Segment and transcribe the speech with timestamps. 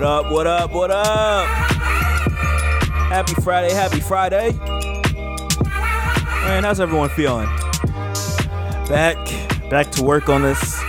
[0.00, 0.32] What up?
[0.32, 0.72] What up?
[0.72, 1.46] What up?
[3.10, 3.70] Happy Friday.
[3.74, 4.52] Happy Friday.
[6.42, 7.44] Man, how's everyone feeling?
[8.88, 9.18] Back,
[9.68, 10.80] back to work on this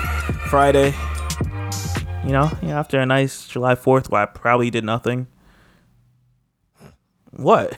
[0.47, 0.93] Friday.
[2.23, 5.27] You know, after a nice July 4th where I probably did nothing.
[7.31, 7.77] What?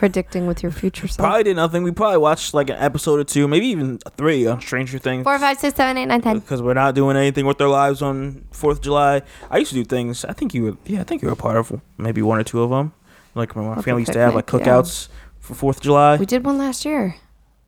[0.00, 1.18] Predicting with your future self.
[1.18, 1.82] Probably did nothing.
[1.82, 5.24] We probably watched like an episode or two, maybe even three on Stranger Things.
[5.24, 6.38] Four, five, six, seven, eight, nine, ten.
[6.38, 9.20] because we're not doing anything with our lives on Fourth of July.
[9.50, 10.24] I used to do things.
[10.24, 12.44] I think you were, yeah, I think you were a part of maybe one or
[12.44, 12.94] two of them.
[13.34, 14.72] Like my Like a family used to have like picnic, yeah.
[14.80, 15.08] cookouts
[15.38, 16.16] for Fourth of July.
[16.16, 17.16] We did one last year.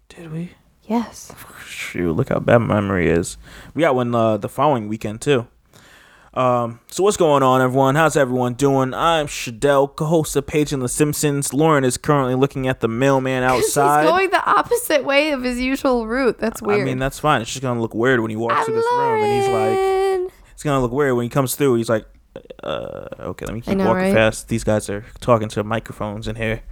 [0.09, 0.53] Did we?
[0.85, 1.33] Yes.
[1.67, 3.37] Shoot, look how bad my memory is.
[3.75, 5.49] We got one uh, the following weekend too.
[6.35, 7.95] Um, so what's going on, everyone?
[7.95, 8.95] How's everyone doing?
[8.95, 11.53] I'm Shadell, co-host of Page and the Simpsons.
[11.53, 14.03] Lauren is currently looking at the mailman outside.
[14.05, 16.39] He's going the opposite way of his usual route.
[16.39, 16.81] That's weird.
[16.81, 17.43] I mean, that's fine.
[17.43, 20.33] It's just gonna look weird when he walks I'm through this room and he's like,
[20.53, 21.75] it's gonna look weird when he comes through.
[21.75, 22.07] He's like,
[22.63, 24.15] uh, okay, let me keep know, walking right?
[24.15, 24.49] fast.
[24.49, 26.63] These guys are talking to microphones in here.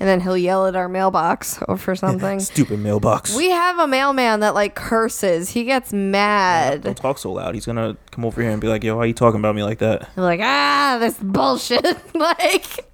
[0.00, 2.40] And then he'll yell at our mailbox or for something.
[2.40, 3.36] Stupid mailbox.
[3.36, 5.50] we have a mailman that like curses.
[5.50, 6.82] He gets mad.
[6.82, 7.54] Don't talk so loud.
[7.54, 9.62] He's gonna come over here and be like, "Yo, why are you talking about me
[9.62, 11.84] like that?" He's like, ah, this bullshit.
[12.14, 12.86] like,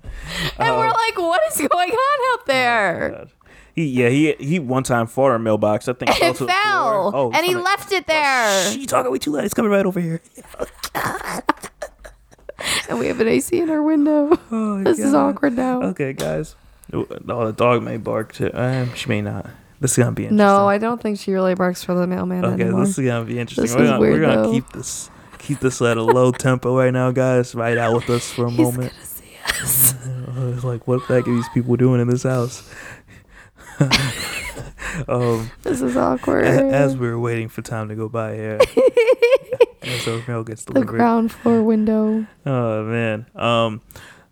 [0.59, 0.93] and we're Oh.
[0.93, 3.11] like, what is going on out there?
[3.17, 3.31] God.
[3.75, 5.87] He yeah he he one time fought our mailbox.
[5.87, 7.13] I think it to fell.
[7.15, 7.63] Oh, and he funny.
[7.65, 8.71] left it there.
[8.73, 9.43] She talking way too loud.
[9.43, 10.23] He's coming right over here.
[12.89, 14.39] and we have an AC in our window.
[14.51, 15.83] Oh, this is awkward now.
[15.83, 16.57] Okay, guys.
[16.93, 18.51] Oh, the dog may bark too.
[18.55, 19.49] Um, she may not.
[19.81, 20.37] This is gonna be interesting.
[20.39, 22.81] No, I don't think she really barks for the mailman Okay, anymore.
[22.87, 23.65] this is gonna be interesting.
[23.67, 26.93] This we're is gonna, we're gonna keep this keep this at a low tempo right
[26.93, 27.55] now, guys.
[27.55, 28.93] Ride out with us for a He's moment.
[28.93, 29.95] gonna see us.
[30.39, 32.63] It's like what the heck are these people doing in this house?
[35.09, 36.45] um, This is awkward.
[36.45, 38.59] a- as we were waiting for time to go by here,
[39.83, 42.27] as our mail gets the ground floor window.
[42.45, 43.27] Oh man.
[43.35, 43.81] Um,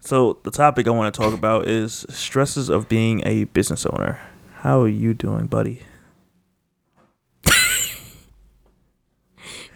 [0.04, 4.20] so the topic I want to talk about is stresses of being a business owner.
[4.58, 5.82] How are you doing, buddy?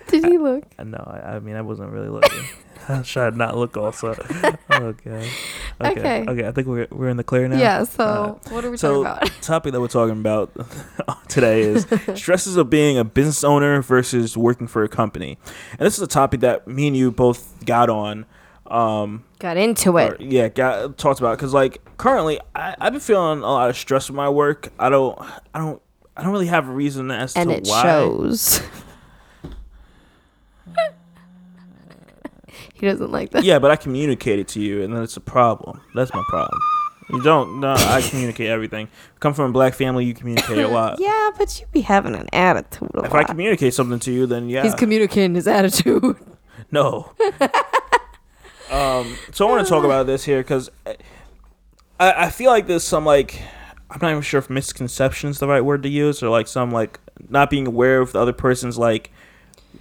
[0.09, 0.65] Did he look?
[0.78, 2.44] Uh, No, I, I mean I wasn't really looking.
[2.88, 4.15] I tried not look also.
[4.71, 5.28] Okay.
[5.81, 5.91] Okay.
[6.00, 6.25] Okay.
[6.28, 6.47] Okay.
[6.47, 7.59] I think we're we're in the clear now.
[7.59, 7.83] Yeah.
[7.84, 9.43] So Uh, what are we so talking about?
[9.43, 10.53] topic that we're talking about
[11.28, 15.37] today is stresses of being a business owner versus working for a company,
[15.72, 18.25] and this is a topic that me and you both got on.
[18.69, 20.21] Um, Got into or, it.
[20.21, 24.09] yeah, got talked about because like currently I, I've been feeling a lot of stress
[24.11, 24.69] with my work.
[24.79, 25.19] I don't,
[25.55, 25.81] I don't,
[26.17, 27.83] I don't really have a reason as And to it why.
[27.83, 28.61] shows.
[32.75, 33.45] he doesn't like that.
[33.45, 35.81] Yeah, but I communicate it to you, and then it's a problem.
[35.95, 36.61] That's my problem.
[37.11, 37.61] You don't.
[37.61, 38.89] No, I communicate everything.
[39.21, 41.00] Come from a black family, you communicate a lot.
[41.00, 42.91] Yeah, but you be having an attitude.
[42.95, 44.62] A If I communicate something to you, then yeah.
[44.62, 46.17] He's communicating his attitude.
[46.71, 47.12] No.
[48.71, 49.17] Um.
[49.33, 50.97] So I want to talk about this here because I
[52.27, 53.41] I feel like there's some like
[53.91, 56.71] I'm not even sure if misconception is the right word to use or like some
[56.71, 59.11] like not being aware of the other person's like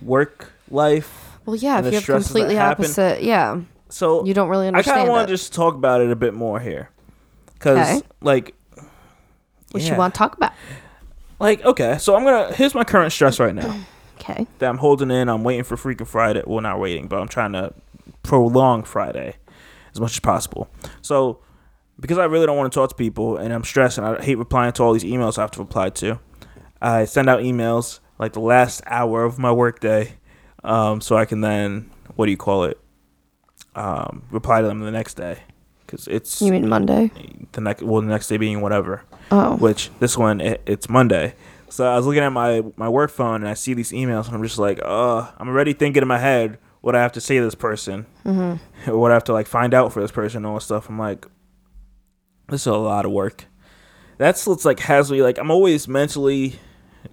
[0.02, 1.38] work life.
[1.46, 4.94] Well, yeah, if you have completely opposite, yeah, So you don't really understand.
[4.94, 6.90] I kind of want to just talk about it a bit more here
[7.54, 8.02] because Okay.
[8.22, 8.54] like
[9.72, 9.92] what yeah.
[9.92, 10.54] you want to talk about?
[11.40, 13.80] like okay so i'm gonna here's my current stress right now
[14.20, 14.48] Okay.
[14.58, 17.52] that i'm holding in i'm waiting for freaking friday well not waiting but i'm trying
[17.54, 17.72] to
[18.28, 19.36] prolong friday
[19.94, 20.70] as much as possible
[21.02, 21.40] so
[22.00, 24.38] because i really don't want to talk to people and i'm stressed and i hate
[24.38, 26.20] replying to all these emails i have to reply to
[26.82, 30.14] i send out emails like the last hour of my workday
[30.64, 32.78] um, so i can then what do you call it
[33.76, 35.40] um, reply to them the next day
[35.86, 37.12] because it's You mean Monday?
[37.54, 39.56] the next well the next day being whatever Oh.
[39.58, 41.34] which this one it, it's Monday.
[41.70, 44.36] So I was looking at my my work phone and I see these emails and
[44.36, 47.38] I'm just like, oh, I'm already thinking in my head what I have to say
[47.38, 48.92] to this person, Mm-hmm.
[48.98, 50.90] what I have to like find out for this person and all this stuff.
[50.90, 51.26] I'm like,
[52.50, 53.46] this is a lot of work.
[54.18, 56.60] That's what's like has me like I'm always mentally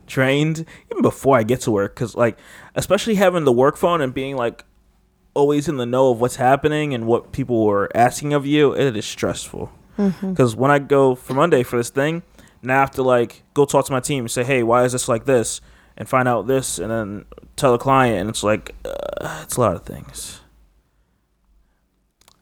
[0.06, 2.38] trained even before I get to work because like
[2.74, 4.64] especially having the work phone and being like
[5.34, 8.96] always in the know of what's happening and what people are asking of you, it
[8.96, 9.70] is stressful.
[9.98, 10.30] Mm-hmm.
[10.30, 12.22] Because when I go for Monday for this thing,
[12.62, 14.92] now I have to like go talk to my team and say, hey, why is
[14.92, 15.60] this like this?
[15.96, 17.24] And find out this and then
[17.56, 18.18] tell the client.
[18.18, 20.40] And it's like, uh, it's a lot of things.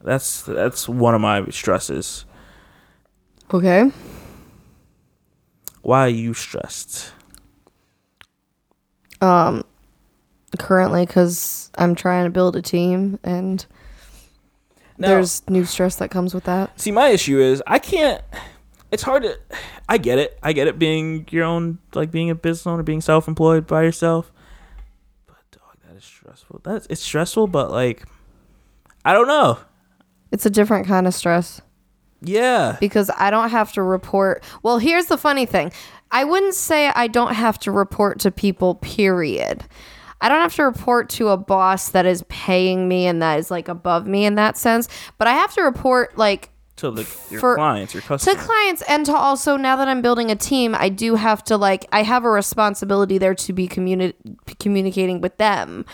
[0.03, 2.25] That's that's one of my stresses.
[3.55, 3.91] Okay.
[5.83, 7.13] Why are you stressed?
[9.21, 9.65] Um,
[10.59, 13.65] currently, because I'm trying to build a team, and
[14.99, 16.81] Now- there's new stress that comes with that.
[16.81, 18.23] See, my issue is I can't.
[18.93, 19.39] It's hard to.
[19.89, 20.39] I get it.
[20.43, 24.31] I get it being your own, like being a business owner, being self-employed by yourself.
[25.27, 26.61] But dog, that is stressful.
[26.63, 28.05] That's it's stressful, but like,
[29.05, 29.59] I don't know.
[30.31, 31.61] It's a different kind of stress
[32.23, 32.77] Yeah.
[32.81, 34.45] because I don't have to report.
[34.63, 35.73] Well, here's the funny thing
[36.11, 39.65] I wouldn't say I don't have to report to people, period.
[40.21, 43.51] I don't have to report to a boss that is paying me and that is
[43.51, 44.87] like above me in that sense,
[45.19, 48.37] but I have to report like To the, your For- clients, your customers.
[48.39, 51.57] to clients and to also now that I'm building a team, I do have to
[51.57, 54.15] like I have a responsibility there to be communi-
[54.59, 55.85] communicating with them.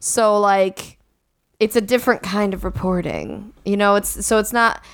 [0.00, 0.98] So like
[1.60, 3.52] it's a different kind of reporting.
[3.64, 4.84] You know, it's so it's not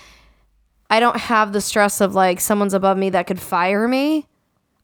[0.91, 4.27] I don't have the stress of like someone's above me that could fire me,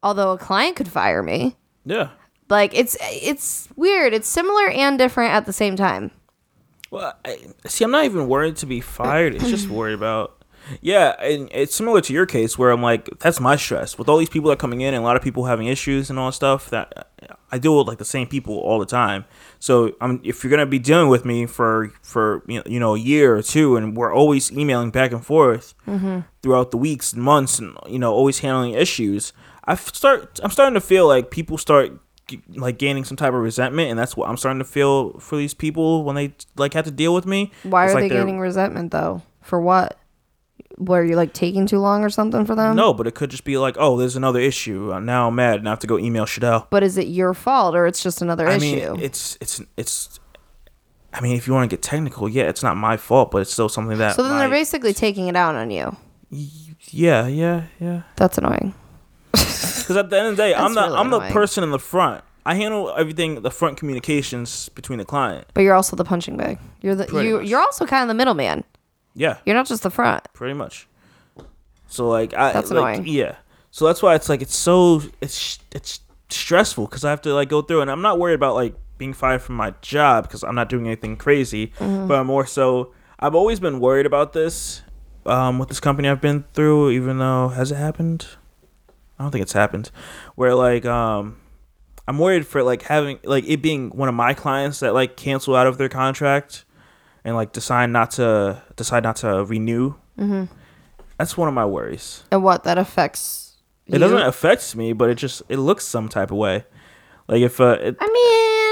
[0.02, 1.56] although a client could fire me.
[1.84, 2.08] yeah.
[2.48, 4.14] Like it's it's weird.
[4.14, 6.12] It's similar and different at the same time.
[6.92, 9.34] Well, I, see, I'm not even worried to be fired.
[9.34, 10.35] It's just worried about.
[10.80, 14.18] Yeah, and it's similar to your case where I'm like, that's my stress with all
[14.18, 16.28] these people that are coming in and a lot of people having issues and all
[16.28, 16.70] that stuff.
[16.70, 19.24] That uh, I deal with like the same people all the time.
[19.58, 23.36] So I'm if you're gonna be dealing with me for for you know, a year
[23.36, 26.20] or two, and we're always emailing back and forth mm-hmm.
[26.42, 29.32] throughout the weeks and months, and you know always handling issues.
[29.64, 31.92] I start I'm starting to feel like people start
[32.54, 35.54] like gaining some type of resentment, and that's what I'm starting to feel for these
[35.54, 37.52] people when they like have to deal with me.
[37.62, 39.22] Why It's are like they gaining resentment though?
[39.42, 39.98] For what?
[40.78, 42.76] Were you like taking too long or something for them?
[42.76, 44.92] No, but it could just be like, oh, there's another issue.
[44.92, 46.66] Uh, Now I'm mad, and I have to go email Shadell.
[46.70, 48.92] But is it your fault or it's just another I issue?
[48.92, 50.20] mean, it's it's it's.
[51.14, 53.52] I mean, if you want to get technical, yeah, it's not my fault, but it's
[53.52, 54.16] still something that.
[54.16, 55.96] so then they're my- basically taking it out on you.
[56.90, 58.02] Yeah, yeah, yeah.
[58.16, 58.74] That's annoying.
[59.32, 61.78] Because at the end of the day, I'm the really I'm the person in the
[61.78, 62.24] front.
[62.44, 65.46] I handle everything, the front communications between the client.
[65.54, 66.58] But you're also the punching bag.
[66.82, 67.46] You're the Pretty you much.
[67.48, 68.64] you're also kind of the middleman.
[69.18, 70.24] Yeah, You're not just the front.
[70.34, 70.86] pretty much.
[71.88, 73.08] So like, I That's like, annoying.
[73.12, 73.36] Yeah.
[73.70, 77.48] So that's why it's like it's so it's it's stressful because I have to like
[77.48, 80.54] go through, and I'm not worried about like being fired from my job because I'm
[80.54, 82.06] not doing anything crazy, Mm-hmm.
[82.08, 84.82] but I'm more so I've always been worried about this
[85.24, 88.26] um, with this company I've been through, even though has it happened?
[89.18, 89.90] I don't think it's happened.
[90.34, 91.38] Where like um,
[92.06, 95.56] I'm worried for like having like it being one of my clients that like cancel
[95.56, 96.64] out of their contract
[97.26, 99.94] and like decide not to decide not to renew.
[100.18, 100.44] Mm-hmm.
[101.18, 102.22] That's one of my worries.
[102.30, 103.56] And what that affects
[103.86, 103.98] It you?
[103.98, 106.64] doesn't affect me, but it just it looks some type of way.
[107.28, 108.06] Like if uh, it, I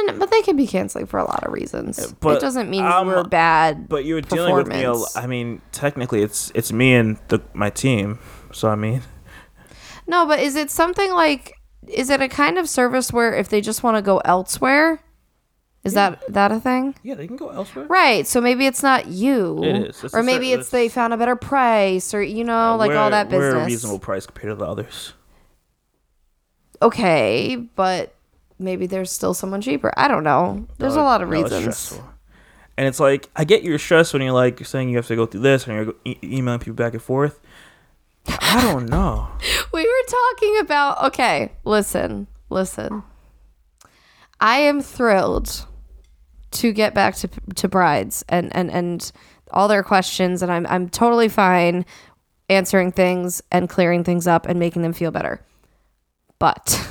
[0.07, 2.13] mean, but they could be canceling for a lot of reasons.
[2.21, 3.89] but it doesn't mean I'm- we're bad.
[3.89, 4.85] but you're dealing with me.
[4.85, 5.17] a l- performance.
[5.17, 8.19] I mean, technically, it's it's me and the my team.
[8.53, 9.03] So I mean,
[10.07, 11.55] No, but is it something like
[11.89, 15.01] is it a kind of service where if they just want to go elsewhere?
[15.85, 16.95] Is that that a thing?
[17.03, 17.87] yeah, they can go elsewhere.
[17.87, 18.27] Right.
[18.27, 19.63] So maybe it's not you.
[19.63, 20.03] It is.
[20.05, 23.11] It's or maybe cer- it's they found a better price or you know, like all
[23.11, 23.53] that business.
[23.55, 25.13] We're a reasonable price compared to the others.
[26.83, 28.15] okay, but
[28.59, 29.93] maybe there's still someone cheaper.
[29.97, 30.67] I don't know.
[30.79, 31.61] There's a lot of no, reasons.
[31.63, 32.11] stressful.
[32.77, 35.17] And it's like I get your stress when you're like you're saying you have to
[35.17, 37.41] go through this and you're e- emailing people back and forth.
[38.27, 39.29] I don't know.
[39.73, 43.03] We were talking about okay, listen, listen.
[44.41, 45.67] I am thrilled
[46.55, 49.13] to get back to to brides and and and
[49.51, 51.85] all their questions and I'm I'm totally fine
[52.49, 55.41] answering things and clearing things up and making them feel better.
[56.39, 56.87] But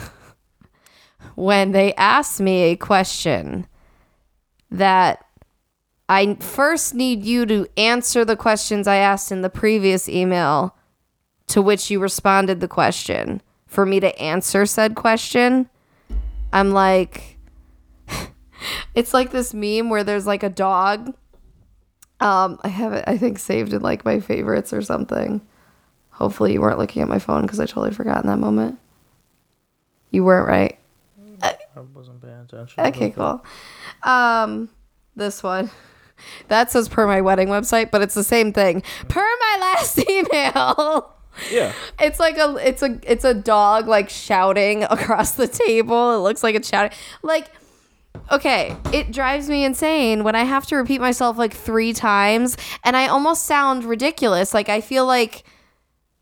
[1.35, 3.67] when they ask me a question
[4.71, 5.25] that
[6.09, 10.75] I first need you to answer the questions I asked in the previous email
[11.47, 15.69] to which you responded the question for me to answer said question
[16.51, 17.32] i'm like
[18.95, 21.13] it's like this meme where there's like a dog
[22.19, 25.41] um i have it i think saved in like my favorites or something
[26.11, 28.77] hopefully you weren't looking at my phone because i totally forgot in that moment
[30.11, 30.79] you weren't right
[31.75, 32.85] I wasn't paying attention.
[32.85, 33.43] okay cool
[34.03, 34.69] um
[35.15, 35.69] this one
[36.47, 41.09] that says per my wedding website but it's the same thing per my last email
[41.51, 41.73] Yeah.
[41.99, 46.13] It's like a it's a it's a dog like shouting across the table.
[46.13, 46.95] It looks like it's shouting.
[47.23, 47.49] Like
[48.31, 52.95] okay, it drives me insane when I have to repeat myself like 3 times and
[52.97, 54.53] I almost sound ridiculous.
[54.53, 55.43] Like I feel like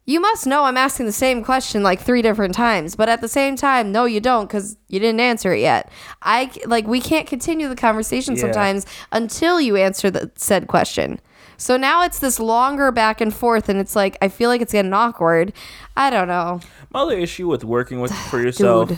[0.05, 3.27] you must know I'm asking the same question like three different times, but at the
[3.27, 5.91] same time, no, you don't because you didn't answer it yet.
[6.23, 8.41] I like we can't continue the conversation Yeah.
[8.41, 11.19] sometimes until you answer the said question.
[11.57, 14.73] So now it's this longer back and forth, and it's like I feel like it's
[14.73, 15.53] getting awkward.
[15.95, 16.59] I don't know,
[16.91, 18.91] My other issue with working with for yourself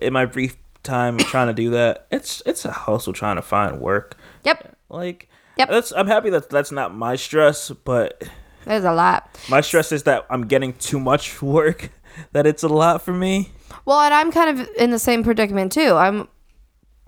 [0.00, 3.42] in my brief time of trying to do that, it's it's a hustle trying to
[3.42, 4.16] find work.
[4.44, 5.68] Yep, Like, Yep.
[5.68, 8.22] that's I'm happy that that's not my stress, but
[8.64, 9.38] there's a lot.
[9.48, 11.90] my stress is that I'm getting too much work.
[12.32, 13.52] That it's a lot for me.
[13.84, 15.94] Well, and I'm kind of in the same predicament too.
[15.94, 16.28] I'm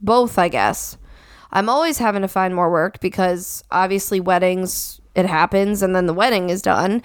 [0.00, 0.97] both, I guess.
[1.50, 6.14] I'm always having to find more work because obviously weddings it happens and then the
[6.14, 7.02] wedding is done.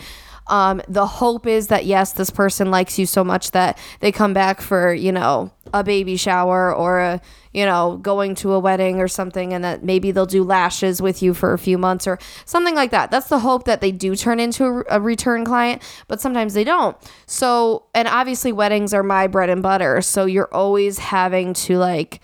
[0.50, 4.34] Um, the hope is that yes, this person likes you so much that they come
[4.34, 7.22] back for you know a baby shower or a
[7.54, 11.22] you know going to a wedding or something, and that maybe they'll do lashes with
[11.22, 13.12] you for a few months or something like that.
[13.12, 16.63] That's the hope that they do turn into a, a return client, but sometimes they
[16.63, 16.98] don't.
[17.25, 22.22] So, and obviously weddings are my bread and butter, so you're always having to like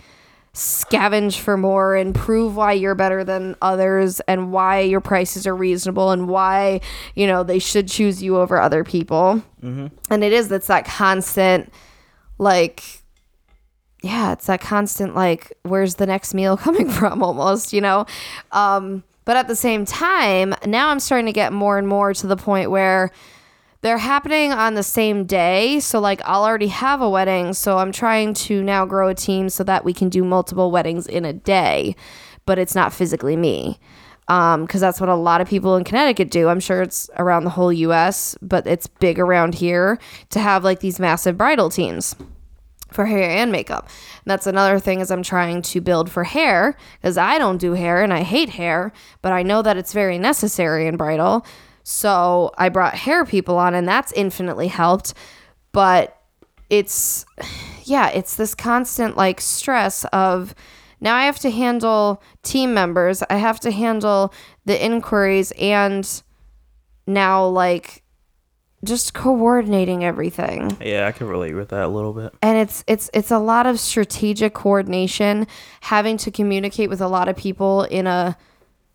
[0.53, 5.55] scavenge for more and prove why you're better than others and why your prices are
[5.55, 6.79] reasonable and why
[7.15, 9.87] you know they should choose you over other people mm-hmm.
[10.11, 11.73] and it is that's that constant
[12.37, 12.83] like
[14.03, 18.05] yeah it's that constant like where's the next meal coming from almost you know
[18.51, 22.27] um but at the same time now i'm starting to get more and more to
[22.27, 23.09] the point where
[23.83, 25.79] they're happening on the same day.
[25.81, 27.53] So, like, I'll already have a wedding.
[27.53, 31.05] So, I'm trying to now grow a team so that we can do multiple weddings
[31.05, 31.95] in a day,
[32.45, 33.79] but it's not physically me.
[34.25, 36.47] Because um, that's what a lot of people in Connecticut do.
[36.47, 39.99] I'm sure it's around the whole US, but it's big around here
[40.29, 42.15] to have like these massive bridal teams
[42.89, 43.89] for hair and makeup.
[44.23, 47.73] And that's another thing is I'm trying to build for hair because I don't do
[47.73, 51.45] hair and I hate hair, but I know that it's very necessary in bridal.
[51.83, 55.13] So I brought hair people on, and that's infinitely helped.
[55.71, 56.19] But
[56.69, 57.25] it's,
[57.83, 60.55] yeah, it's this constant like stress of
[61.01, 64.33] now I have to handle team members, I have to handle
[64.65, 66.09] the inquiries, and
[67.05, 68.03] now like
[68.83, 70.77] just coordinating everything.
[70.81, 72.33] Yeah, I can relate with that a little bit.
[72.41, 75.47] And it's it's it's a lot of strategic coordination,
[75.81, 78.37] having to communicate with a lot of people in a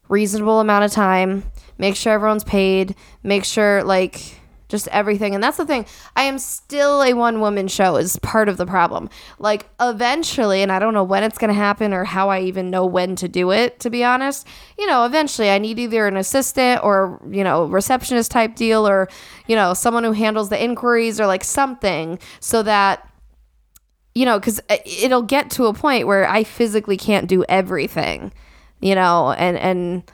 [0.09, 1.45] reasonable amount of time,
[1.79, 4.39] make sure everyone's paid, make sure like
[4.69, 5.35] just everything.
[5.35, 5.87] And that's the thing.
[6.15, 9.09] I am still a one woman show is part of the problem.
[9.39, 12.71] Like eventually, and I don't know when it's going to happen or how I even
[12.71, 14.47] know when to do it to be honest.
[14.79, 19.09] You know, eventually I need either an assistant or, you know, receptionist type deal or,
[19.47, 23.05] you know, someone who handles the inquiries or like something so that
[24.15, 28.33] you know, cuz uh, it'll get to a point where I physically can't do everything
[28.81, 30.11] you know, and and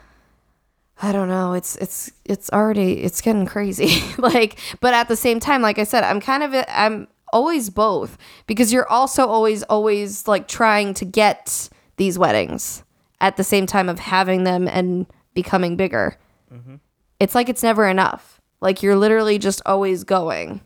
[1.01, 4.01] I don't know, it's it's it's already it's getting crazy.
[4.17, 8.17] like, but at the same time, like I said, I'm kind of I'm always both
[8.47, 12.83] because you're also always always like trying to get these weddings
[13.19, 16.17] at the same time of having them and becoming bigger.
[16.53, 16.75] Mm-hmm.
[17.19, 18.41] It's like it's never enough.
[18.61, 20.61] Like you're literally just always going.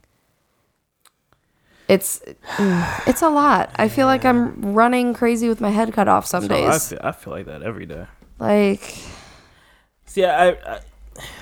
[1.90, 2.22] It's
[2.56, 3.72] mm, it's a lot.
[3.76, 6.94] I feel like I'm running crazy with my head cut off some So days.
[6.94, 8.06] I feel, I feel like that every day.
[8.38, 8.98] Like
[10.06, 10.80] See, I, I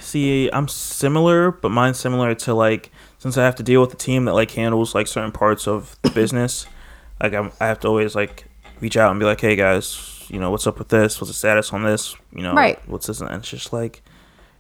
[0.01, 0.49] see.
[0.51, 4.25] I'm similar, but mine's similar to like since I have to deal with a team
[4.25, 6.65] that like handles like certain parts of the business.
[7.19, 8.45] Like I'm, I have to always like
[8.79, 11.19] reach out and be like, "Hey guys, you know what's up with this?
[11.19, 12.15] What's the status on this?
[12.31, 12.77] You know, Right.
[12.87, 14.03] What's this?" And it's just like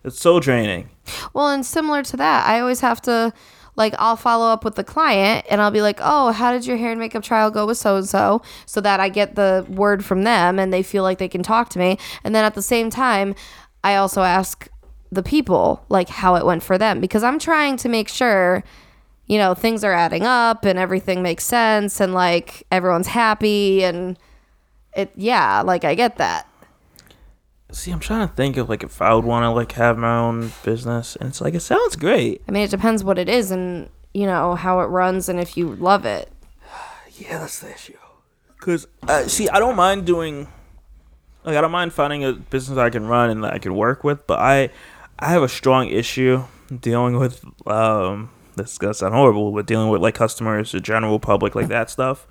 [0.03, 0.89] it's so draining.
[1.35, 3.31] Well, and similar to that, I always have to
[3.77, 6.77] like I'll follow up with the client and I'll be like, "Oh, how did your
[6.77, 10.03] hair and makeup trial go with so and so?" so that I get the word
[10.03, 11.97] from them and they feel like they can talk to me.
[12.23, 13.35] And then at the same time,
[13.83, 14.67] I also ask
[15.11, 18.63] the people like how it went for them because I'm trying to make sure
[19.27, 24.17] you know, things are adding up and everything makes sense and like everyone's happy and
[24.95, 26.47] it yeah, like I get that.
[27.71, 30.17] See, I'm trying to think of like if I would want to like have my
[30.17, 32.41] own business, and it's like it sounds great.
[32.47, 35.57] I mean, it depends what it is and you know how it runs and if
[35.57, 36.31] you love it.
[37.19, 37.97] Yeah, that's the issue.
[38.59, 40.47] Cause uh, see, I don't mind doing,
[41.43, 44.03] like, I don't mind finding a business I can run and that I can work
[44.03, 44.69] with, but I,
[45.17, 46.43] I have a strong issue
[46.79, 51.19] dealing with, um, this is gonna sound horrible, but dealing with like customers, the general
[51.19, 52.27] public, like that stuff.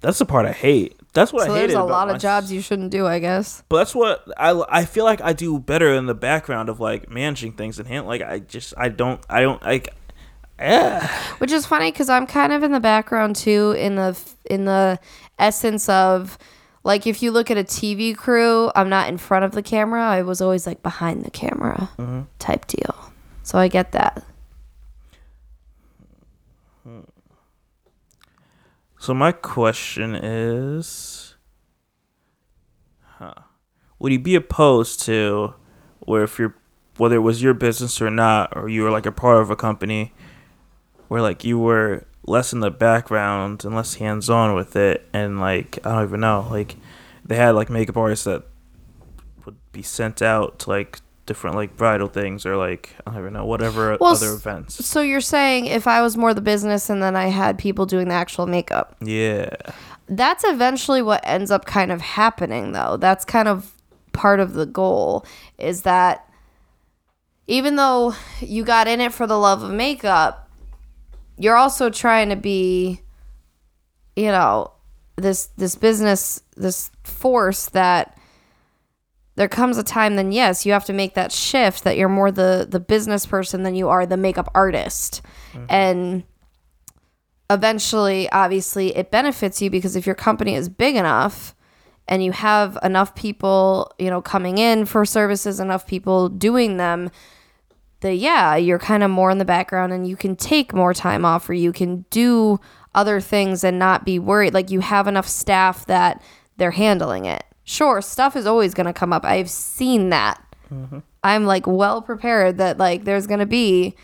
[0.00, 0.97] That's the part I hate.
[1.14, 1.66] That's what So I hate.
[1.68, 3.62] there's a lot of jobs you shouldn't do, I guess.
[3.68, 7.08] But that's what I, I feel like I do better in the background of like
[7.08, 9.88] managing things and hand like I just I don't I don't like
[10.58, 11.06] yeah
[11.38, 14.98] Which is funny because I'm kind of in the background too, in the in the
[15.38, 16.38] essence of
[16.84, 20.02] like if you look at a TV crew, I'm not in front of the camera.
[20.02, 22.22] I was always like behind the camera mm-hmm.
[22.38, 23.12] type deal.
[23.42, 24.24] So I get that.
[29.08, 31.34] So my question is,
[33.02, 33.32] huh?
[33.98, 35.54] Would you be opposed to,
[36.00, 36.54] where if you're,
[36.98, 39.56] whether it was your business or not, or you were like a part of a
[39.56, 40.12] company,
[41.06, 45.40] where like you were less in the background and less hands on with it, and
[45.40, 46.76] like I don't even know, like
[47.24, 48.42] they had like makeup artists that
[49.46, 53.32] would be sent out to like different like bridal things or like I don't even
[53.34, 54.84] know whatever Well, other events.
[54.84, 58.08] So you're saying if I was more the business and then I had people doing
[58.08, 58.96] the actual makeup.
[59.00, 59.50] Yeah.
[60.08, 63.72] that's eventually what ends up kind of happening though that's kind of
[64.12, 65.24] part of the goal
[65.58, 66.28] is that
[67.46, 70.50] even though you got in it for the love of makeup
[71.36, 73.00] you're also trying to be
[74.16, 74.72] you know
[75.16, 78.17] this this business this force that
[79.38, 82.32] there comes a time then yes you have to make that shift that you're more
[82.32, 85.22] the the business person than you are the makeup artist.
[85.52, 85.66] Mm-hmm.
[85.68, 86.24] And
[87.48, 91.54] eventually obviously it benefits you because if your company is big enough
[92.08, 97.08] and you have enough people you know coming in for services enough people doing them
[98.00, 101.24] that yeah you're kind of more in the background and you can take more time
[101.24, 102.58] off or you can do
[102.92, 104.52] other things and not be worried.
[104.52, 106.20] Like you have enough staff that
[106.56, 109.24] they're handling it sure stuff is always going to come up.
[109.24, 110.42] I've seen that.
[110.72, 111.00] Mm-hmm.
[111.22, 113.94] I'm like well prepared that like there's going to be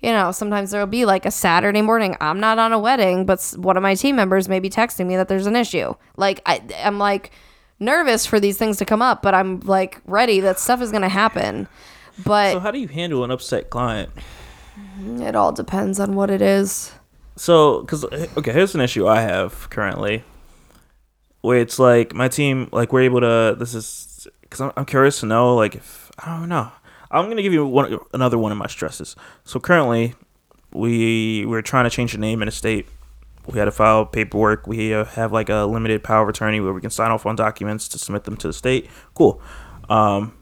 [0.00, 3.54] you know sometimes there'll be like a saturday morning i'm not on a wedding but
[3.56, 5.94] one of my team members may be texting me that there's an issue.
[6.16, 7.30] Like I, i'm like
[7.78, 11.02] nervous for these things to come up but i'm like ready that stuff is going
[11.02, 11.68] to happen.
[12.24, 14.10] But So how do you handle an upset client?
[15.20, 16.92] it all depends on what it is.
[17.36, 20.22] So, because eh, okay, here's an issue I have currently,
[21.44, 23.54] where it's like my team, like we're able to.
[23.58, 26.72] This is because I'm, I'm curious to know, like if I don't know,
[27.10, 29.14] I'm gonna give you one another one of my stresses.
[29.44, 30.14] So currently,
[30.72, 32.86] we we're trying to change the name in the state.
[33.46, 34.66] We had to file paperwork.
[34.66, 37.88] We have like a limited power of attorney where we can sign off on documents
[37.88, 38.88] to submit them to the state.
[39.12, 39.42] Cool.
[39.90, 40.32] Um,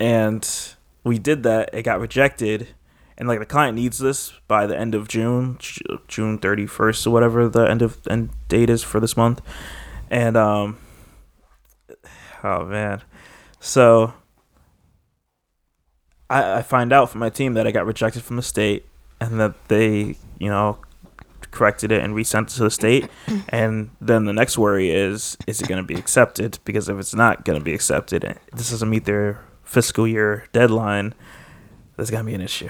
[0.00, 1.70] and we did that.
[1.72, 2.66] It got rejected,
[3.16, 5.58] and like the client needs this by the end of June,
[6.08, 9.40] June thirty first or whatever the end of end date is for this month,
[10.12, 10.78] and um,
[12.44, 13.02] oh man,
[13.58, 14.12] so
[16.30, 18.86] I I find out from my team that I got rejected from the state,
[19.20, 20.78] and that they you know
[21.50, 23.08] corrected it and resent it to the state,
[23.48, 26.58] and then the next worry is is it going to be accepted?
[26.64, 30.46] Because if it's not going to be accepted, and this doesn't meet their fiscal year
[30.52, 31.14] deadline,
[31.96, 32.68] there's going to be an issue.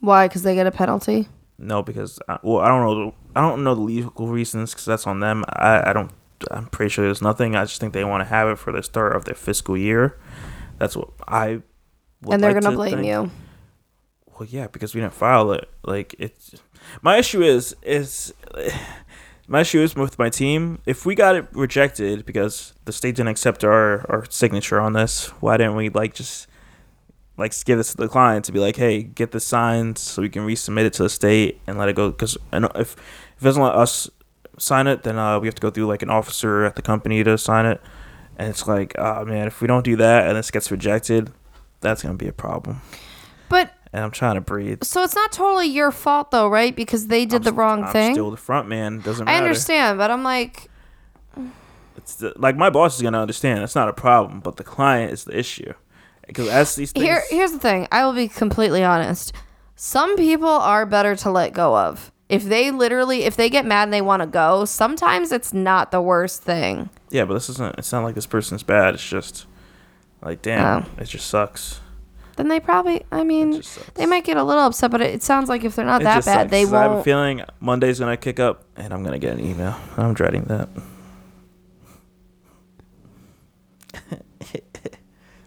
[0.00, 2.94] why because they get a penalty No, because I, well, I don't know.
[3.06, 5.44] The, I don't know the legal reasons because that's on them.
[5.48, 6.10] I, I don't.
[6.50, 7.56] I'm pretty sure there's nothing.
[7.56, 10.18] I just think they want to have it for the start of their fiscal year.
[10.78, 11.62] That's what I.
[12.22, 13.06] Would and they're like gonna to blame think.
[13.06, 13.30] you
[14.38, 15.68] Well, yeah, because we didn't file it.
[15.84, 16.54] Like it's.
[17.02, 18.32] My issue is is.
[19.48, 20.80] My issue is with my team.
[20.86, 25.28] If we got it rejected because the state didn't accept our, our signature on this,
[25.38, 26.48] why didn't we like just
[27.36, 30.28] like give this to the client to be like, hey, get this signed so we
[30.28, 32.10] can resubmit it to the state and let it go?
[32.10, 32.96] Because if if
[33.40, 34.10] it doesn't let us
[34.58, 37.22] sign it, then uh, we have to go through like an officer at the company
[37.24, 37.80] to sign it,
[38.38, 41.30] and it's like, oh man, if we don't do that and this gets rejected,
[41.80, 42.80] that's gonna be a problem.
[43.48, 44.82] but And I'm trying to breathe.
[44.84, 47.84] so it's not totally your fault though right because they did I'm the st- wrong
[47.84, 49.00] I'm thing Still the front man.
[49.00, 49.46] Doesn't i matter.
[49.46, 50.68] understand but i'm like
[51.96, 53.62] It's the, like my boss is gonna understand.
[53.62, 55.72] It's not a problem, but the client is the issue.
[56.26, 57.86] Because as these things, Here, here's the thing.
[57.92, 59.32] I will be completely honest.
[59.76, 62.10] Some people are better to let go of.
[62.28, 65.90] If they literally, if they get mad and they want to go, sometimes it's not
[65.92, 66.90] the worst thing.
[67.10, 67.78] yeah, but this isn't.
[67.78, 68.94] It's not like this person's bad.
[68.94, 69.46] It's just
[70.22, 70.86] like, damn, Oh.
[71.00, 71.80] it just sucks.
[72.36, 73.62] Then they probably, I mean,
[73.94, 76.04] they might get a little upset, but it, it sounds like if they're not It
[76.04, 79.02] that bad, sucks, they 'cause I have a feeling Monday's gonna kick up, and I'm
[79.04, 79.74] gonna get an email.
[79.96, 80.68] I'm dreading that.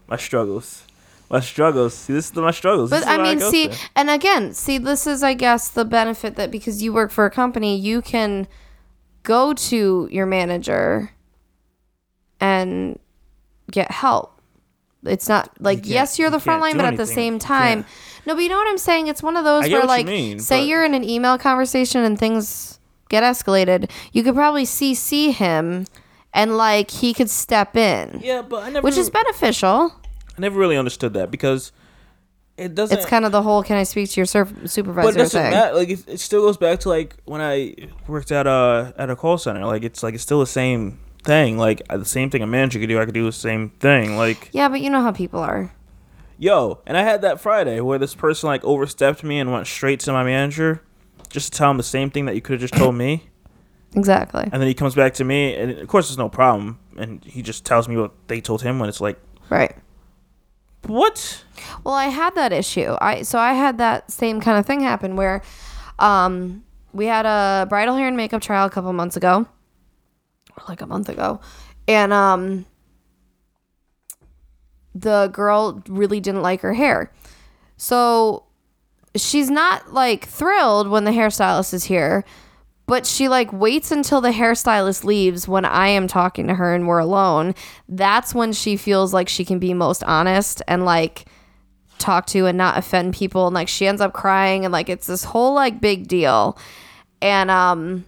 [0.07, 0.85] my struggles,
[1.29, 1.93] my struggles.
[1.93, 2.89] See, this is my struggles.
[2.89, 3.77] This But is I mean, go see, through.
[3.95, 7.29] and again, see, this is, I guess, the benefit that because you work for a
[7.31, 8.47] company, you can
[9.23, 11.11] go to your manager
[12.39, 12.99] and
[13.71, 14.39] get help.
[15.03, 17.05] It's not like can't- yes, you're the you front can't line, do but at the
[17.05, 18.25] same time, can't.
[18.25, 18.35] no.
[18.35, 19.07] But you know what I'm saying?
[19.07, 21.37] It's one of those I where, what you like, mean, say you're in an email
[21.37, 25.85] conversation and things get escalated, you could probably CC him,
[26.33, 29.93] and like he could step in, yeah, but I never, which is beneficial.
[30.39, 31.73] I never really understood that because
[32.55, 32.97] it doesn't.
[32.97, 35.41] It's kind of the whole "Can I speak to your sur- But supervisor?" it doesn't
[35.41, 35.51] thing.
[35.51, 35.75] matter.
[35.75, 37.75] Like it, it still goes back to like when I
[38.07, 39.65] worked at a at a call center.
[39.65, 41.57] Like it's like it's still the same thing.
[41.57, 44.15] Like uh, the same thing a manager could do, I could do the same thing.
[44.15, 45.73] Like Yeah, but you know how people are.
[46.37, 49.99] yo, and I had that Friday where this person like overstepped me and went straight
[50.01, 50.81] to my manager,
[51.29, 53.25] just to tell him the same thing that you could have just told me.
[53.95, 54.43] Exactly.
[54.43, 57.41] And then he comes back to me, and of course there's no problem, and he
[57.41, 59.17] just tells me what they told him when it's like,
[59.49, 59.75] Right.
[60.87, 61.43] What?
[61.83, 62.95] Well, I had that issue.
[63.01, 65.41] I so I had that same kind of thing happen where
[65.99, 66.63] um
[66.93, 69.45] we had a bridal hair and makeup trial a couple months ago.
[70.67, 71.39] Like a month ago.
[71.87, 72.65] And um
[74.95, 77.11] the girl really didn't like her hair.
[77.77, 78.43] So
[79.15, 82.25] she's not like thrilled when the hairstylist is here,
[82.89, 86.87] but she like waits until the hairstylist leaves when I am talking to her and
[86.87, 87.53] we're alone.
[87.87, 91.25] That's when she feels like she can be most honest and like
[91.99, 95.05] talk to and not offend people and like she ends up crying and like it's
[95.05, 96.57] this whole like big deal.
[97.21, 98.05] And um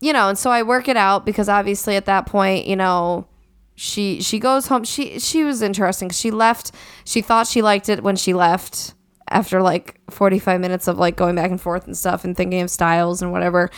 [0.00, 3.26] you know, and so I work it out because obviously at that point, you know,
[3.74, 4.84] she she goes home.
[4.84, 6.10] She she was interesting.
[6.10, 6.70] She left.
[7.04, 8.94] She thought she liked it when she left
[9.34, 12.70] after like 45 minutes of like going back and forth and stuff and thinking of
[12.70, 13.68] styles and whatever.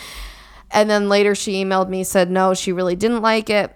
[0.69, 3.75] And then later she emailed me said no, she really didn't like it.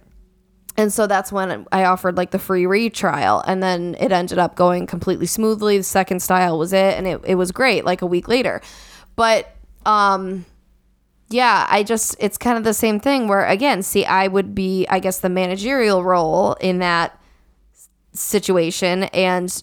[0.78, 3.42] And so that's when I offered like the free retrial.
[3.42, 5.78] And then it ended up going completely smoothly.
[5.78, 6.98] The second style was it.
[6.98, 8.62] And it, it was great like a week later.
[9.16, 9.54] But
[9.86, 10.46] um,
[11.30, 14.86] yeah, I just, it's kind of the same thing where, again, see, I would be,
[14.88, 17.20] I guess, the managerial role in that
[18.14, 19.04] situation.
[19.06, 19.62] And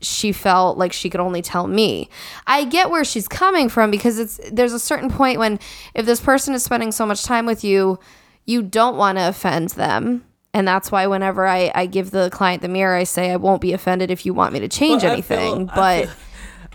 [0.00, 2.08] she felt like she could only tell me.
[2.46, 5.58] I get where she's coming from because it's there's a certain point when
[5.94, 7.98] if this person is spending so much time with you,
[8.46, 10.24] you don't want to offend them.
[10.52, 13.60] And that's why whenever I, I give the client the mirror, I say I won't
[13.60, 15.68] be offended if you want me to change Well, I anything.
[15.68, 16.14] feel- I but feel-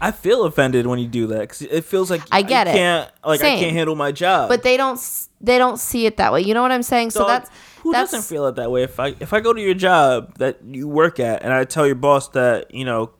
[0.02, 2.74] I feel offended when you do that because it feels like I get it.
[2.74, 4.50] Can't like I can't handle my job.
[4.50, 5.00] but they don't
[5.42, 6.42] they don't see it that way.
[6.42, 7.12] You know what I'm saying?
[7.12, 7.50] So Dog, that's
[7.86, 8.82] who that's doesn't feel it that way?
[8.82, 11.86] If I if I go to your job that you work at and I tell
[11.86, 13.12] your boss that you know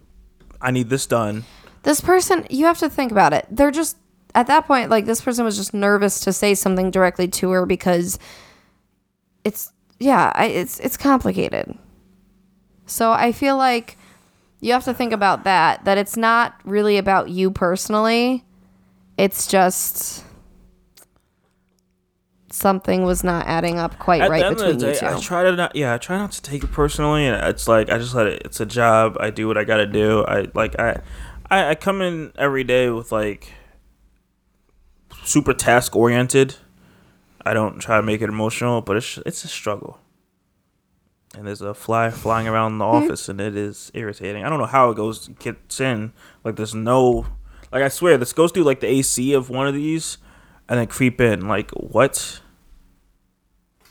[0.60, 1.44] I need this done,
[1.84, 3.46] this person you have to think about it.
[3.52, 3.96] They're just
[4.34, 7.68] at that point like this person was just nervous to say something directly to her
[7.68, 8.18] because
[9.44, 11.78] it's yeah I, it's it's complicated.
[12.88, 13.98] So i feel like
[14.62, 18.44] you have to think about that that it's not really about you personally.
[19.16, 20.26] It's just
[22.56, 25.56] something was not adding up quite at right between the you two I try to
[25.56, 25.76] not.
[25.76, 28.42] Yeah, I try not to take it personally, and it's like I just let it.
[28.46, 29.18] It's a job.
[29.20, 30.24] I do what I gotta do.
[30.26, 31.02] I like I,
[31.50, 33.52] I, I come in every day with like
[35.24, 36.56] super task oriented.
[37.46, 40.00] I don't try to make it emotional, but it's it's a struggle.
[41.38, 43.06] And there's a fly flying around the mm-hmm.
[43.06, 44.46] office, and it is irritating.
[44.46, 46.14] I don't know how it goes gets in.
[46.46, 47.28] Like there's no,
[47.74, 50.18] like I swear this goes through like the AC of one of these,
[50.70, 51.48] and then creep in.
[51.48, 52.40] Like what?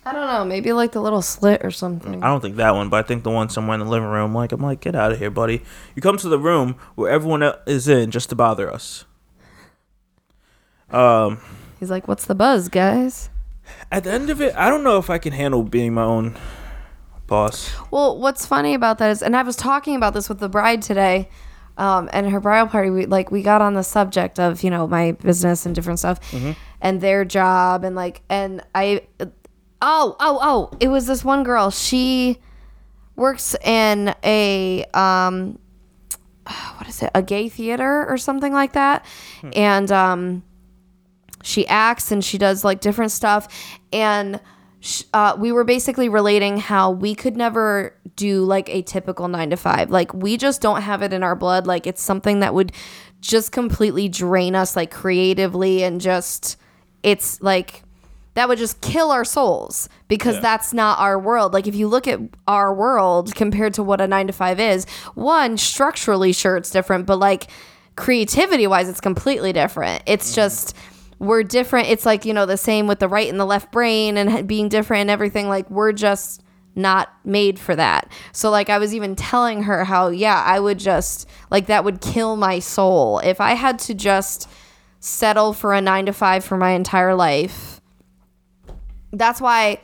[0.06, 2.88] I don't know maybe like the little slit or something I don't think that one,
[2.88, 4.34] but I think the one somewhere in the living room.
[4.34, 5.62] Like I'm like, get out of here, buddy.
[5.94, 9.04] You come to the room where everyone is in just to bother us.
[10.90, 11.40] Um,
[11.80, 13.30] he's like what's the buzz guys
[13.90, 16.36] at the end of it, I don't know if I can handle being my own
[17.26, 17.72] boss.
[17.90, 20.82] Well, what's funny about that is, and I was talking about this with the bride
[20.82, 21.28] today,
[21.76, 22.90] um, and her bridal party.
[22.90, 26.20] We like we got on the subject of you know my business and different stuff,
[26.80, 29.02] and their job, and like, and I,
[29.82, 31.70] oh, oh, oh, it was this one girl.
[31.70, 32.38] She
[33.16, 35.58] works in a um,
[36.76, 37.10] what is it?
[37.14, 39.04] A gay theater or something like that,
[39.54, 40.42] and um
[41.44, 43.78] she acts and she does like different stuff.
[43.92, 44.40] And
[45.12, 49.56] uh, we were basically relating how we could never do like a typical nine to
[49.56, 49.90] five.
[49.90, 51.66] Like we just don't have it in our blood.
[51.66, 52.72] Like it's something that would
[53.20, 56.56] just completely drain us like creatively and just
[57.02, 57.83] it's like
[58.34, 61.52] that would just kill our souls because that's not our world.
[61.52, 64.86] Like if you look at our world compared to what a 9 to 5 is,
[65.14, 67.48] one structurally sure it's different, but like
[67.96, 70.02] creativity wise it's completely different.
[70.06, 70.34] It's mm-hmm.
[70.34, 70.76] just
[71.20, 71.88] we're different.
[71.88, 74.68] It's like, you know, the same with the right and the left brain and being
[74.68, 76.42] different and everything like we're just
[76.76, 78.10] not made for that.
[78.32, 82.00] So like I was even telling her how yeah, I would just like that would
[82.00, 84.48] kill my soul if I had to just
[84.98, 87.73] settle for a 9 to 5 for my entire life
[89.18, 89.80] that's why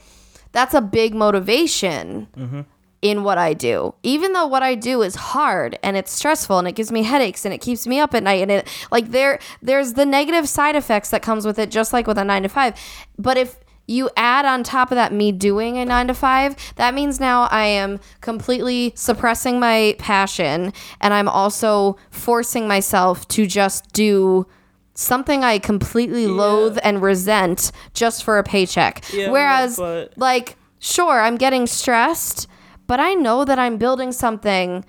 [0.52, 2.60] that's a big motivation mm-hmm.
[3.02, 3.94] in what I do.
[4.02, 7.44] Even though what I do is hard and it's stressful and it gives me headaches
[7.44, 10.76] and it keeps me up at night and it like there there's the negative side
[10.76, 12.74] effects that comes with it just like with a 9 to 5.
[13.18, 16.94] But if you add on top of that me doing a 9 to 5, that
[16.94, 23.92] means now I am completely suppressing my passion and I'm also forcing myself to just
[23.92, 24.46] do
[24.94, 29.04] something I completely loathe and resent just for a paycheck.
[29.12, 32.46] Yeah, Whereas, but- like, sure, I'm getting stressed,
[32.86, 34.84] but I know that I'm building something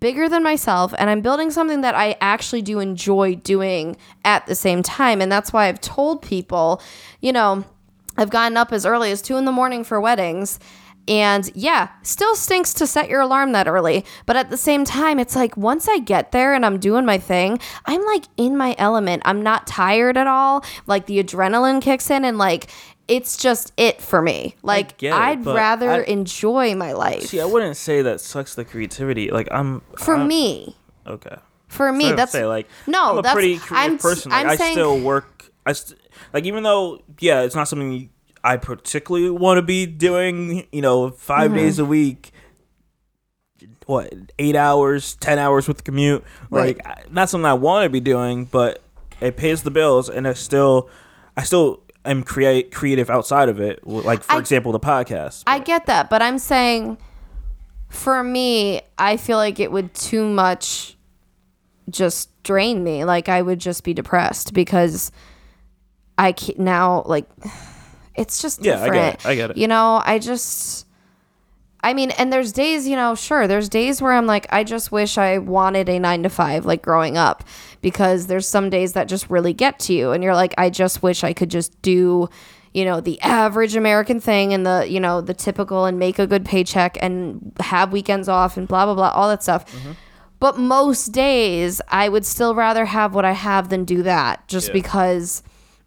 [0.00, 4.54] bigger than myself and I'm building something that I actually do enjoy doing at the
[4.54, 5.22] same time.
[5.22, 6.82] And that's why I've told people,
[7.22, 7.64] you know,
[8.18, 10.58] I've gotten up as early as two in the morning for weddings.
[11.06, 14.04] And yeah, still stinks to set your alarm that early.
[14.26, 17.18] But at the same time, it's like once I get there and I'm doing my
[17.18, 19.22] thing, I'm like in my element.
[19.26, 20.64] I'm not tired at all.
[20.86, 22.70] Like the adrenaline kicks in and like
[23.06, 24.56] it's just it for me.
[24.62, 27.24] Like it, I'd rather I- enjoy my life.
[27.24, 29.30] See, I wouldn't say that sucks the creativity.
[29.30, 30.76] Like I'm for I'm- me.
[31.06, 31.36] Okay.
[31.68, 33.10] For me, I that's say like no.
[33.10, 34.30] I'm a that's pretty creative I'm, person.
[34.30, 35.50] Like I'm I saying still work.
[35.66, 36.00] I st-
[36.32, 38.08] like even though yeah, it's not something
[38.44, 40.66] I particularly want to be doing.
[40.70, 41.56] You know, 5 Mm-hmm.
[41.58, 42.30] days a week.
[43.86, 46.24] What eight hours, ten hours with the commute?
[46.50, 46.76] Right.
[46.78, 48.82] Like not something I want to be doing, but
[49.20, 50.88] it pays the bills, and I still,
[51.36, 53.86] I still am create creative outside of it.
[53.86, 55.44] Like for I- example, the podcast.
[55.46, 56.98] I get that, but I'm saying
[57.88, 60.96] for me, I feel like it would too much
[61.90, 63.04] just drain me.
[63.04, 65.10] Like I would just be depressed because
[66.18, 67.26] I now like
[68.14, 69.26] it's just Yeah, I get it.
[69.26, 69.56] I get it.
[69.56, 70.86] You know, I just
[71.82, 74.90] I mean, and there's days, you know, sure, there's days where I'm like, I just
[74.90, 77.44] wish I wanted a nine to five, like growing up,
[77.82, 80.12] because there's some days that just really get to you.
[80.12, 82.30] And you're like, I just wish I could just do,
[82.72, 86.26] you know, the average American thing and the, you know, the typical and make a
[86.26, 89.70] good paycheck and have weekends off and blah, blah, blah, all that stuff.
[89.70, 89.92] Mm-hmm.
[90.40, 94.68] But most days, I would still rather have what I have than do that just
[94.68, 94.72] Yeah.
[94.72, 95.42] because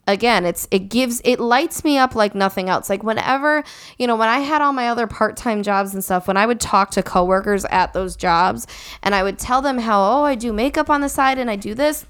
[0.08, 3.64] again it's it gives it lights me up like nothing else like whenever
[4.00, 6.60] you know when i had all my other part-time jobs and stuff when i would
[6.60, 8.66] talk to coworkers at those jobs
[9.04, 11.56] and i would tell them how oh i do makeup on the side and i
[11.56, 12.06] do this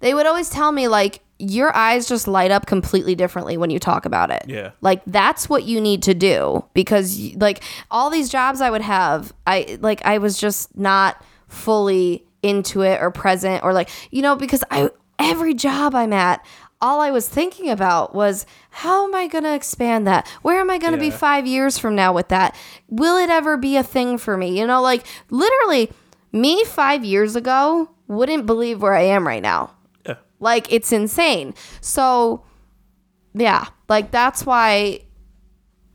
[0.00, 3.78] they would always tell me like your eyes just light up completely differently when you
[3.78, 4.72] talk about it Yeah.
[4.80, 9.32] like that's what you need to do because like all these jobs i would have
[9.46, 14.34] i like i was just not fully into it or present or like you know
[14.34, 16.44] because i every job i'm at
[16.80, 20.70] all i was thinking about was how am i going to expand that where am
[20.70, 22.54] i going to be 5 years from now with that
[22.88, 25.90] will it ever be a thing for me you know like literally
[26.32, 29.70] me 5 years ago wouldn't believe where i am right now
[30.06, 30.14] Yeah.
[30.40, 31.54] like it's insane.
[31.80, 32.44] So
[33.34, 35.00] yeah, like that's why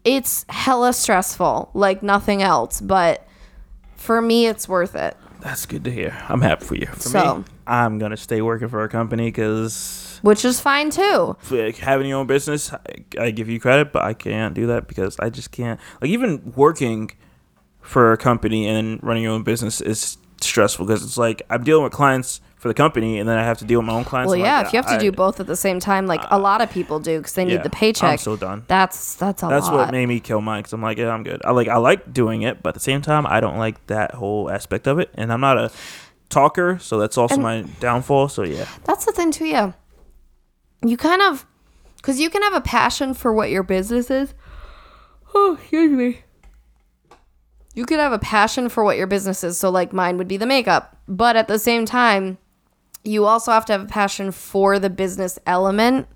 [0.06, 3.26] it's hella stressful, like nothing else, but
[3.96, 5.18] for me it's worth it.
[5.42, 6.16] That's good to hear.
[6.30, 6.86] I'm happy for you.
[6.88, 11.38] For So- me, I'm gonna stay working for a company because Which is fine too.
[11.52, 12.80] like, having your own business, I,
[13.20, 15.80] I give you credit, but I can't do that because I just can't.
[16.02, 17.12] Like even working
[17.82, 21.84] for a company and running your own business is stressful because it's like I'm dealing
[21.84, 24.30] with clients for the company and then I have to deal with my own clients.
[24.30, 26.22] Well, yeah, like, if you have to I- do both at the same time, like
[26.24, 28.12] a uh, lot of people do because they need the paycheck.
[28.12, 28.64] I'm so done.
[28.68, 29.76] that's that's a That's lot.
[29.76, 31.42] what made me kill mine because I'm like, yeah, I'm good.
[31.44, 34.14] I like I like doing it, but at the same time, I don't like that
[34.16, 35.72] whole aspect of it, and I'm not a
[36.30, 38.30] talker, so that's also And- my downfall.
[38.30, 39.74] So yeah, That's the thing too, yeah.
[40.84, 41.46] You kind of,
[41.98, 44.34] because you can have a passion for what your business is.
[45.36, 46.20] Oh, excuse me.
[47.74, 49.58] You could have a passion for what your business is.
[49.58, 50.96] So, like mine would be the makeup.
[51.08, 52.38] But at the same time,
[53.04, 56.08] you also have to have a passion for the business element.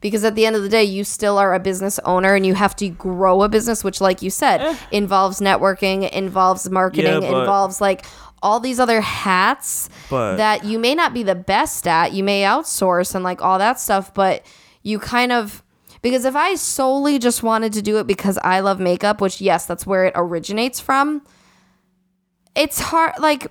[0.00, 2.54] Because at the end of the day, you still are a business owner and you
[2.54, 7.30] have to grow a business, which, like you said, involves networking, involves marketing, Eh.
[7.30, 8.06] Yeah, involves like
[8.46, 12.12] all these other hats But- that you may not be the best at.
[12.12, 14.46] You may outsource and like all that stuff, but
[14.82, 15.62] you kind of
[16.02, 19.66] because if I solely just wanted to do it because I love makeup, which yes,
[19.66, 21.22] that's where it originates from.
[22.54, 23.48] It's hard like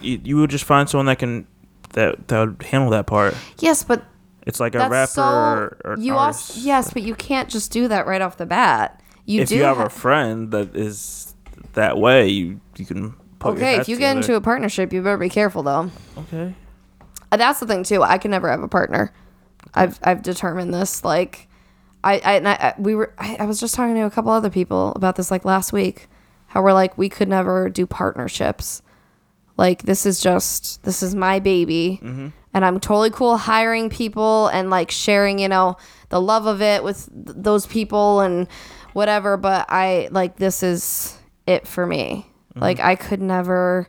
[0.00, 1.46] you, you would just find someone that can
[1.94, 3.34] that that would handle that part.
[3.58, 4.04] yes, but
[4.46, 6.50] It's like a rapper so or, or you artist.
[6.50, 9.02] also yes, but you can't just do that right off the bat.
[9.26, 11.34] You if do you have ha- a friend that is
[11.74, 13.14] that way, you you can.
[13.40, 15.90] Put Okay, if you get into a partnership, you better be careful though.
[16.18, 16.54] okay,
[17.32, 18.02] Uh, That's the thing too.
[18.02, 19.12] I can never have a partner.
[19.74, 21.02] I've I've determined this.
[21.04, 21.48] Like,
[22.04, 23.12] I I, and I we were.
[23.18, 26.06] I, I was just talking to a couple other people about this like last week.
[26.46, 28.82] How we're like we could never do partnerships.
[29.56, 32.32] Like this is just this is my baby, and
[32.64, 35.76] I'm totally cool hiring people and like sharing you know
[36.08, 38.48] the love of it with th- those people and
[38.94, 39.36] whatever.
[39.36, 42.26] But I like this is it for me.
[42.60, 42.64] Mm-hmm.
[42.64, 43.88] Like I could never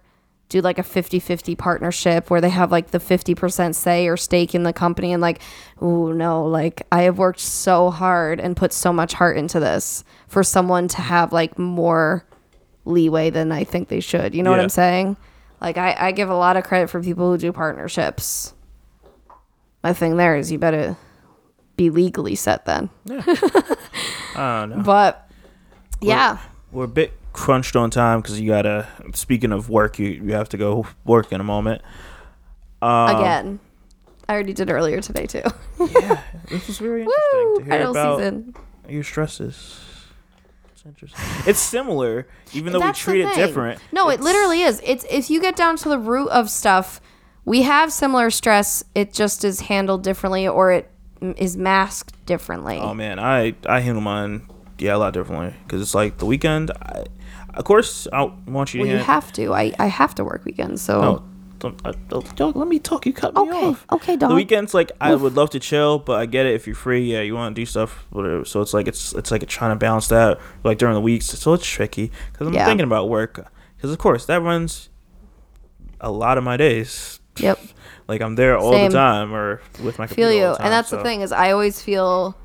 [0.49, 4.63] do like a 50-50 partnership where they have like the 50% say or stake in
[4.63, 5.41] the company and like
[5.79, 10.03] oh no like i have worked so hard and put so much heart into this
[10.27, 12.25] for someone to have like more
[12.84, 14.36] leeway than i think they should.
[14.36, 15.15] You know what i'm saying?
[15.62, 18.53] Like I, I give a lot of credit for people who do partnerships.
[19.84, 20.97] My thing there is you better
[21.77, 22.89] be legally set then.
[24.36, 24.84] I don't know.
[24.84, 25.29] but
[26.01, 26.39] yeah.
[26.71, 28.87] We're a bit crunched on time because you gotta.
[29.13, 31.81] Speaking of work, you you have to go work in a moment.
[32.83, 33.59] Um, again
[34.27, 35.43] i already did earlier today too
[35.79, 37.59] yeah, this was very interesting Woo!
[37.59, 38.55] to hear about season
[38.91, 39.79] your stresses.
[40.71, 41.23] It's interesting.
[41.47, 43.81] It's similar, even though we That's treat it different.
[43.91, 44.81] No, it literally is.
[44.83, 47.01] It's if you get down to the root of stuff,
[47.45, 48.83] we have similar stress.
[48.95, 50.89] It just is handled differently, or it
[51.21, 52.79] is masked differently.
[52.79, 56.71] Oh man, I I handle mine yeah a lot differently because it's like the weekend.
[56.71, 57.05] I,
[57.55, 58.87] of course, I want you to.
[58.87, 59.53] well, you have to.
[59.53, 61.23] I I have to work weekends, so No,
[61.59, 63.05] don't, I, don't, dog, let me talk.
[63.05, 63.85] You cut me Okay, off.
[63.91, 66.65] okay, okay, The weekends, like I would love to chill, but I get it if
[66.67, 67.01] you're free.
[67.13, 68.45] Yeah, you want to do stuff, whatever.
[68.45, 71.25] So it's like it's it's like trying to balance that like during the weeks.
[71.27, 72.65] So it's tricky because I'm Yeah.
[72.65, 73.45] thinking about work.
[73.77, 74.89] Because of course that runs
[75.99, 77.19] a lot of my days.
[77.37, 77.59] Yep.
[78.07, 78.91] Like I'm there all Same.
[78.91, 80.43] the time or with my Feel you.
[80.43, 82.35] all the time, and that's so- the thing is I always feel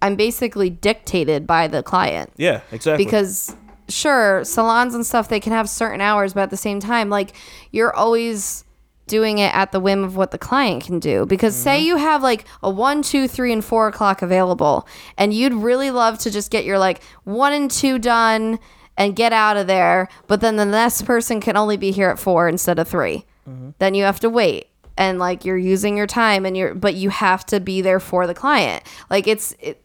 [0.00, 2.30] I'm basically dictated by the client.
[2.36, 3.04] Yeah, exactly.
[3.04, 3.56] because
[3.88, 7.32] sure salons and stuff they can have certain hours but at the same time like
[7.70, 8.64] you're always
[9.08, 11.26] doing it at the whim of what the client can do.
[11.26, 11.86] Because say mm-hmm.
[11.86, 16.18] you have like a one two three and four o'clock available and you'd really love
[16.18, 18.60] to just get your like one and two done
[18.96, 22.18] and get out of there but then the next person can only be here at
[22.18, 23.70] four instead of 3 mm-hmm.
[23.78, 27.08] then you have to wait and like you're using your time and you're but you
[27.08, 28.82] have to be there for the client.
[29.08, 29.82] Like it's it,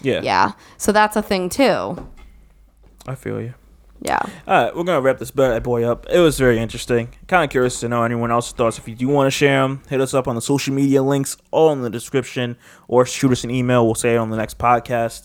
[0.00, 0.52] yeah, yeah.
[0.76, 1.96] So that's a thing too
[3.08, 3.54] I feel you.
[4.00, 6.06] yeah All right, we're gonna wrap this bad boy up.
[6.10, 7.08] It was very interesting.
[7.26, 8.78] Kind of curious to know anyone else's thoughts.
[8.78, 11.36] If you do want to share them, hit us up on the social media links,
[11.50, 13.84] all in the description, or shoot us an email.
[13.86, 15.24] We'll say it on the next podcast,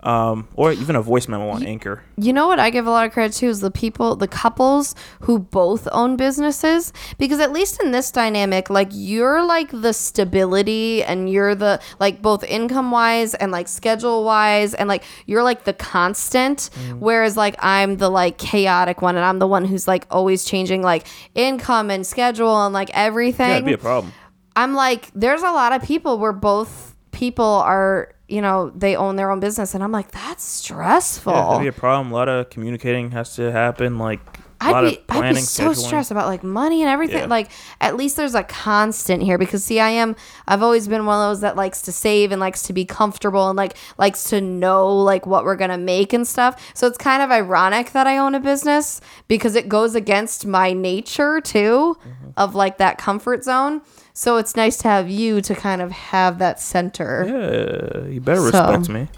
[0.00, 2.02] um, or even a voice memo on Anchor.
[2.16, 4.94] You know what I give a lot of credit to is the people, the couples
[5.20, 6.92] who both own businesses.
[7.18, 12.22] Because at least in this dynamic, like you're like the stability and you're the like
[12.22, 16.70] both income wise and like schedule wise and like you're like the constant.
[16.98, 20.82] Whereas like I'm the like chaotic one and I'm the one who's like always changing
[20.82, 23.48] like income and schedule and like everything.
[23.48, 24.12] Yeah, it'd be a problem.
[24.54, 29.16] I'm like, there's a lot of people where both people are, you know, they own
[29.16, 31.32] their own business, and I'm like, that's stressful.
[31.32, 32.12] Yeah, it'd be a problem.
[32.12, 33.98] A lot of communicating has to happen.
[33.98, 34.20] Like
[34.60, 35.76] I'd be, I'd be so scheduling.
[35.76, 37.18] stressed about like money and everything.
[37.18, 37.26] Yeah.
[37.26, 40.16] Like at least there's a constant here because see, I am.
[40.48, 43.48] I've always been one of those that likes to save and likes to be comfortable
[43.48, 46.72] and like likes to know like what we're gonna make and stuff.
[46.74, 50.72] So it's kind of ironic that I own a business because it goes against my
[50.72, 52.30] nature too Mm-hmm.
[52.36, 53.82] of like that comfort zone.
[54.12, 57.24] So it's nice to have you to kind of have that center.
[57.26, 59.08] Yeah, you better So- respect me.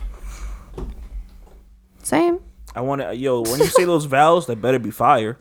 [2.03, 2.41] Same.
[2.75, 3.43] I want to, yo.
[3.43, 5.39] When you say those vows, they better be fire.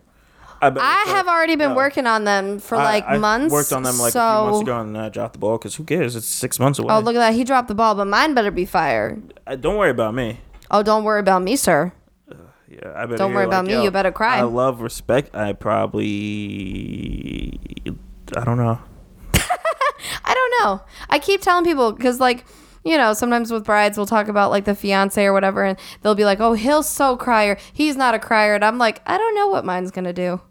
[0.62, 1.76] I, better I have already been no.
[1.76, 3.52] working on them for I- like I months.
[3.52, 4.20] Worked on them like so...
[4.20, 6.15] a few months ago and uh, dropped the ball because who cares?
[6.15, 6.94] It's six months away.
[6.94, 7.34] Oh, look at that.
[7.34, 9.20] He dropped the ball, but mine better be fire.
[9.48, 10.39] Uh, don't worry about me.
[10.72, 11.94] Oh, don't worry about me, sir.
[12.70, 14.38] Yeah, I better Don't worry about me, yo, you better cry.
[14.38, 15.36] I love respect.
[15.36, 16.10] I probably,
[18.38, 18.80] I don't know.
[19.34, 20.82] I don't know.
[21.10, 22.46] I keep telling people because, like,
[22.84, 26.15] you know, sometimes with brides, we'll talk about like the fiance or whatever, and they'll
[26.15, 28.56] be like, oh, he'll so cry, or he's not a crier.
[28.56, 30.42] And I'm like, I don't know what mine's going to do.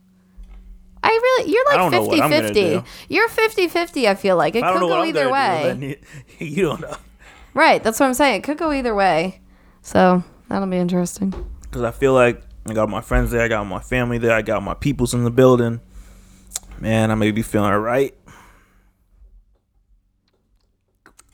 [1.02, 2.82] I really, you're like don't 50 what I'm gonna 50.
[3.08, 4.56] You're 50 50, I feel like.
[4.56, 5.76] It could go either way.
[5.78, 5.86] do.
[5.86, 5.96] You,
[6.38, 6.96] you don't know
[7.54, 7.82] Right.
[7.82, 8.36] That's what I'm saying.
[8.36, 9.40] It could go either way.
[9.82, 11.34] So that'll be interesting.
[11.62, 13.42] because I feel like I got my friends there.
[13.42, 14.32] I got my family there.
[14.32, 15.80] I got my peoples in the building.
[16.78, 18.14] Man, I may be feeling right.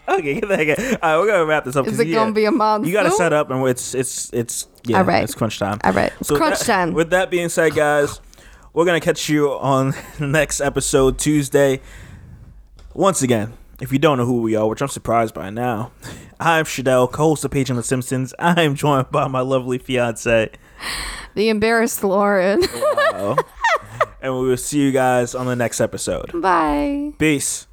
[0.08, 0.98] Okay, get that again.
[1.02, 1.86] All right, we're gonna wrap this up.
[1.86, 2.86] Is it yeah, going to be a monsoon?
[2.88, 5.24] You gotta set up, and it's it's it's yeah, All right.
[5.24, 5.78] it's crunch time.
[5.84, 6.12] All right.
[6.20, 6.92] It's crunch that- time.
[6.92, 8.20] With that being said, guys,
[8.72, 11.80] we're gonna catch you on the next episode Tuesday.
[12.92, 15.90] Once again, if you don't know who we are, which I'm surprised by now,
[16.40, 18.34] I'm Shadell, co-host of Page on The Simpsons.
[18.38, 20.50] I am joined by my lovely fiance,
[21.34, 22.62] The embarrassed Lauren.
[22.72, 23.36] Wow.
[24.20, 26.30] and we will see you guys on the next episode.
[26.40, 27.12] Bye.
[27.18, 27.66] Peace.